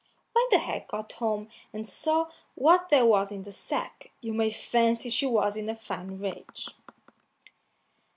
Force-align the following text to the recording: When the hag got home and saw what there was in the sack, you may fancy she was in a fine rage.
When 0.33 0.45
the 0.49 0.57
hag 0.57 0.87
got 0.87 1.11
home 1.11 1.47
and 1.71 1.87
saw 1.87 2.31
what 2.55 2.89
there 2.89 3.05
was 3.05 3.31
in 3.31 3.43
the 3.43 3.51
sack, 3.51 4.09
you 4.19 4.33
may 4.33 4.49
fancy 4.49 5.11
she 5.11 5.27
was 5.27 5.55
in 5.55 5.69
a 5.69 5.75
fine 5.75 6.17
rage. 6.19 6.69